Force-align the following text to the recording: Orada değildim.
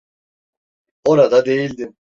Orada 1.05 1.45
değildim. 1.45 1.95